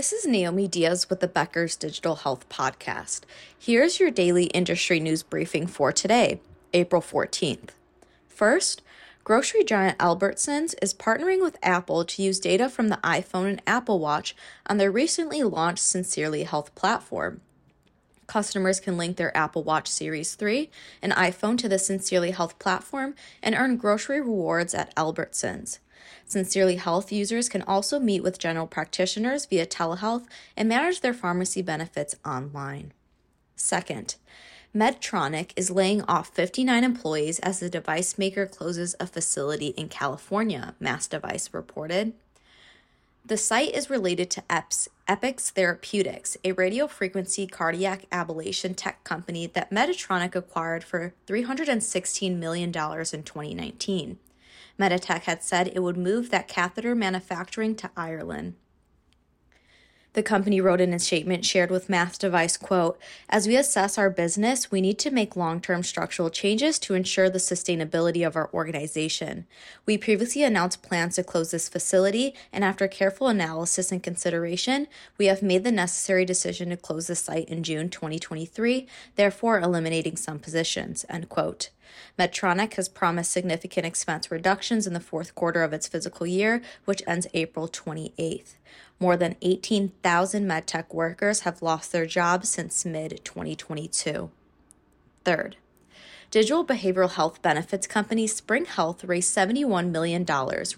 This 0.00 0.14
is 0.14 0.26
Naomi 0.26 0.66
Diaz 0.66 1.10
with 1.10 1.20
the 1.20 1.28
Becker's 1.28 1.76
Digital 1.76 2.16
Health 2.16 2.48
Podcast. 2.48 3.24
Here's 3.58 4.00
your 4.00 4.10
daily 4.10 4.44
industry 4.44 4.98
news 4.98 5.22
briefing 5.22 5.66
for 5.66 5.92
today, 5.92 6.40
April 6.72 7.02
14th. 7.02 7.72
First, 8.26 8.80
grocery 9.24 9.62
giant 9.62 9.98
Albertsons 9.98 10.74
is 10.80 10.94
partnering 10.94 11.42
with 11.42 11.58
Apple 11.62 12.06
to 12.06 12.22
use 12.22 12.40
data 12.40 12.70
from 12.70 12.88
the 12.88 12.96
iPhone 13.04 13.46
and 13.46 13.62
Apple 13.66 13.98
Watch 13.98 14.34
on 14.66 14.78
their 14.78 14.90
recently 14.90 15.42
launched 15.42 15.84
Sincerely 15.84 16.44
Health 16.44 16.74
platform. 16.74 17.42
Customers 18.26 18.80
can 18.80 18.96
link 18.96 19.18
their 19.18 19.36
Apple 19.36 19.64
Watch 19.64 19.86
Series 19.86 20.34
3 20.34 20.70
and 21.02 21.12
iPhone 21.12 21.58
to 21.58 21.68
the 21.68 21.78
Sincerely 21.78 22.30
Health 22.30 22.58
platform 22.58 23.14
and 23.42 23.54
earn 23.54 23.76
grocery 23.76 24.22
rewards 24.22 24.72
at 24.72 24.96
Albertsons. 24.96 25.78
Sincerely 26.26 26.76
Health 26.76 27.10
users 27.12 27.48
can 27.48 27.62
also 27.62 27.98
meet 27.98 28.22
with 28.22 28.38
general 28.38 28.66
practitioners 28.66 29.46
via 29.46 29.66
telehealth 29.66 30.26
and 30.56 30.68
manage 30.68 31.00
their 31.00 31.14
pharmacy 31.14 31.62
benefits 31.62 32.14
online. 32.24 32.92
Second, 33.56 34.16
Medtronic 34.74 35.50
is 35.56 35.70
laying 35.70 36.02
off 36.02 36.28
59 36.28 36.84
employees 36.84 37.40
as 37.40 37.58
the 37.58 37.68
device 37.68 38.16
maker 38.16 38.46
closes 38.46 38.94
a 39.00 39.06
facility 39.06 39.68
in 39.68 39.88
California, 39.88 40.74
MassDevice 40.80 41.52
reported. 41.52 42.12
The 43.24 43.36
site 43.36 43.74
is 43.74 43.90
related 43.90 44.30
to 44.30 44.42
EPS, 44.42 44.88
Epix 45.08 45.50
Therapeutics, 45.50 46.36
a 46.44 46.52
radiofrequency 46.52 47.50
cardiac 47.50 48.08
ablation 48.10 48.74
tech 48.76 49.04
company 49.04 49.46
that 49.48 49.70
Medtronic 49.70 50.34
acquired 50.34 50.84
for 50.84 51.14
$316 51.26 52.36
million 52.36 52.68
in 52.68 52.72
2019. 52.72 54.18
Meditech 54.80 55.24
had 55.24 55.42
said 55.42 55.68
it 55.68 55.80
would 55.80 55.98
move 55.98 56.30
that 56.30 56.48
catheter 56.48 56.94
manufacturing 56.94 57.76
to 57.76 57.90
Ireland. 57.96 58.54
The 60.12 60.22
company 60.24 60.60
wrote 60.60 60.80
in 60.80 60.92
a 60.92 60.98
statement 60.98 61.44
shared 61.44 61.70
with 61.70 61.86
MassDevice, 61.86 62.58
quote, 62.58 62.98
As 63.28 63.46
we 63.46 63.54
assess 63.54 63.96
our 63.96 64.10
business, 64.10 64.68
we 64.68 64.80
need 64.80 64.98
to 65.00 65.10
make 65.12 65.36
long-term 65.36 65.84
structural 65.84 66.30
changes 66.30 66.80
to 66.80 66.94
ensure 66.94 67.30
the 67.30 67.38
sustainability 67.38 68.26
of 68.26 68.34
our 68.34 68.50
organization. 68.52 69.46
We 69.86 69.96
previously 69.96 70.42
announced 70.42 70.82
plans 70.82 71.14
to 71.14 71.22
close 71.22 71.52
this 71.52 71.68
facility, 71.68 72.34
and 72.52 72.64
after 72.64 72.88
careful 72.88 73.28
analysis 73.28 73.92
and 73.92 74.02
consideration, 74.02 74.88
we 75.16 75.26
have 75.26 75.42
made 75.42 75.62
the 75.62 75.70
necessary 75.70 76.24
decision 76.24 76.70
to 76.70 76.76
close 76.76 77.06
the 77.06 77.14
site 77.14 77.48
in 77.48 77.62
June 77.62 77.88
2023, 77.88 78.88
therefore 79.14 79.60
eliminating 79.60 80.16
some 80.16 80.40
positions, 80.40 81.04
end 81.08 81.28
quote. 81.28 81.70
Medtronic 82.18 82.74
has 82.74 82.88
promised 82.88 83.30
significant 83.30 83.86
expense 83.86 84.30
reductions 84.30 84.86
in 84.86 84.92
the 84.92 85.00
fourth 85.00 85.34
quarter 85.34 85.62
of 85.62 85.72
its 85.72 85.86
fiscal 85.88 86.26
year, 86.26 86.62
which 86.84 87.02
ends 87.06 87.26
April 87.32 87.68
28th. 87.68 88.54
More 89.02 89.16
than 89.16 89.36
18,000 89.40 90.46
medtech 90.46 90.92
workers 90.92 91.40
have 91.40 91.62
lost 91.62 91.90
their 91.90 92.04
jobs 92.04 92.50
since 92.50 92.84
mid 92.84 93.24
2022. 93.24 94.30
Third, 95.24 95.56
Digital 96.30 96.64
behavioral 96.64 97.10
health 97.10 97.42
benefits 97.42 97.88
company 97.88 98.28
Spring 98.28 98.64
Health 98.64 99.02
raised 99.02 99.36
$71 99.36 99.90
million, 99.90 100.24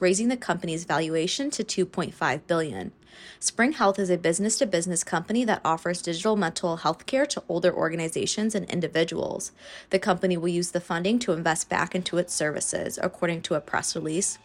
raising 0.00 0.28
the 0.28 0.36
company's 0.38 0.84
valuation 0.84 1.50
to 1.50 1.62
2.5 1.62 2.46
billion. 2.46 2.92
Spring 3.38 3.72
Health 3.72 3.98
is 3.98 4.08
a 4.08 4.16
business 4.16 4.56
to 4.58 4.66
business 4.66 5.04
company 5.04 5.44
that 5.44 5.60
offers 5.62 6.00
digital 6.00 6.36
mental 6.36 6.78
health 6.78 7.04
care 7.04 7.26
to 7.26 7.42
older 7.50 7.70
organizations 7.74 8.54
and 8.54 8.64
individuals. 8.70 9.52
The 9.90 9.98
company 9.98 10.38
will 10.38 10.48
use 10.48 10.70
the 10.70 10.80
funding 10.80 11.18
to 11.18 11.32
invest 11.32 11.68
back 11.68 11.94
into 11.94 12.16
its 12.16 12.32
services, 12.32 12.98
according 13.02 13.42
to 13.42 13.54
a 13.54 13.60
press 13.60 13.94
release. 13.94 14.38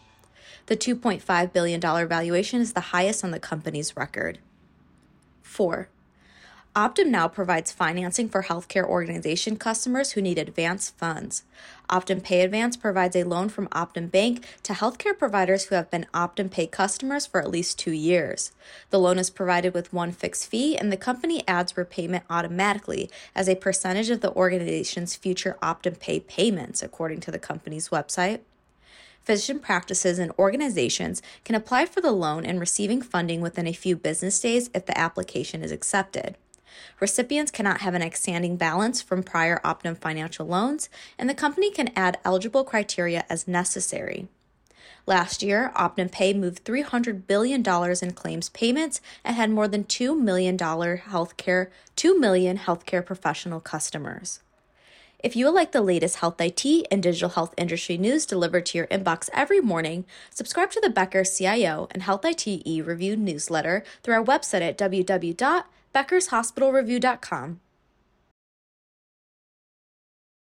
The 0.68 0.78
$2.5 0.78 1.54
billion 1.54 1.80
valuation 1.82 2.62
is 2.62 2.74
the 2.74 2.92
highest 2.92 3.24
on 3.24 3.32
the 3.32 3.40
company's 3.40 3.96
record. 3.96 4.40
4. 5.42 5.90
Optum 6.78 7.08
now 7.08 7.28
provides 7.28 7.72
financing 7.72 8.30
for 8.30 8.44
healthcare 8.44 8.86
organization 8.86 9.58
customers 9.58 10.12
who 10.12 10.22
need 10.22 10.38
advance 10.38 10.92
funds. 10.92 11.44
Optum 11.90 12.22
Pay 12.22 12.42
Advance 12.42 12.78
provides 12.78 13.16
a 13.16 13.24
loan 13.24 13.50
from 13.50 13.68
Optum 13.70 14.12
Bank 14.12 14.46
to 14.62 14.74
healthcare 14.74 15.18
providers 15.18 15.66
who 15.66 15.76
have 15.76 15.90
been 15.90 16.06
Optum 16.14 16.52
Pay 16.52 16.68
customers 16.68 17.26
for 17.26 17.42
at 17.42 17.50
least 17.50 17.80
two 17.80 17.94
years. 17.94 18.52
The 18.92 19.00
loan 19.00 19.18
is 19.18 19.32
provided 19.32 19.74
with 19.74 19.92
one 19.92 20.12
fixed 20.12 20.52
fee, 20.52 20.78
and 20.78 20.92
the 20.92 20.98
company 20.98 21.44
adds 21.48 21.76
repayment 21.76 22.26
automatically 22.30 23.10
as 23.34 23.50
a 23.50 23.56
percentage 23.56 24.12
of 24.12 24.22
the 24.22 24.34
organization's 24.36 25.16
future 25.16 25.58
Optum 25.64 26.00
Pay 26.00 26.20
payments, 26.20 26.84
according 26.84 27.22
to 27.22 27.32
the 27.32 27.40
company's 27.40 27.90
website 27.90 28.42
physician 29.28 29.60
practices 29.60 30.20
and 30.20 30.32
organizations 30.40 31.22
can 31.44 31.54
apply 31.54 31.86
for 31.86 32.00
the 32.00 32.14
loan 32.14 32.46
and 32.46 32.62
receiving 32.62 33.02
funding 33.02 33.42
within 33.42 33.68
a 33.68 33.74
few 33.74 33.98
business 33.98 34.40
days 34.40 34.70
if 34.74 34.86
the 34.86 34.98
application 34.98 35.62
is 35.62 35.72
accepted. 35.72 36.38
Recipients 37.02 37.52
cannot 37.52 37.82
have 37.82 37.94
an 37.94 38.02
outstanding 38.02 38.56
balance 38.56 39.02
from 39.02 39.24
prior 39.24 39.60
Optum 39.66 39.98
financial 39.98 40.48
loans, 40.48 40.90
and 41.20 41.30
the 41.30 41.34
company 41.34 41.70
can 41.72 41.92
add 41.94 42.18
eligible 42.24 42.64
criteria 42.64 43.26
as 43.30 43.50
necessary. 43.50 44.30
Last 45.06 45.44
year, 45.44 45.74
Optum 45.76 46.10
Pay 46.10 46.34
moved 46.34 46.64
$300 46.64 47.28
billion 47.28 47.62
in 48.02 48.14
claims 48.14 48.48
payments 48.50 49.02
and 49.26 49.36
had 49.36 49.52
more 49.52 49.68
than 49.68 49.84
$2 49.84 50.18
million 50.18 50.58
healthcare, 50.58 51.68
2 51.98 52.18
million 52.18 52.58
healthcare 52.58 53.06
professional 53.06 53.60
customers. 53.60 54.40
If 55.20 55.36
you 55.36 55.46
would 55.46 55.56
like 55.56 55.72
the 55.72 55.82
latest 55.82 56.18
health 56.18 56.40
IT 56.40 56.66
and 56.92 57.02
digital 57.02 57.30
health 57.30 57.54
industry 57.58 57.98
news 57.98 58.26
delivered 58.26 58.68
to 58.68 58.78
your 58.78 58.88
inbox 58.88 59.30
every 59.34 59.60
morning, 59.60 60.06
subscribe 60.30 60.70
to 60.72 60.80
the 60.80 60.92
Becker 60.92 61.24
CIO 61.24 61.88
and 61.92 62.04
Health 62.04 62.24
IT 62.24 62.48
E 62.48 62.82
Review 62.82 63.18
newsletter 63.18 63.84
through 64.04 64.14
our 64.14 64.24
website 64.24 64.62
at 64.62 64.78
www 64.78 65.64
beckershospitalreview.com. 65.98 67.60